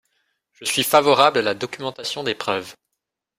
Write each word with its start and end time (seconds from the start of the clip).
Je 0.53 0.65
suis 0.65 0.81
favorable 0.81 1.37
à 1.37 1.41
la 1.43 1.53
documentation 1.53 2.23
des 2.23 2.33
preuves. 2.33 2.75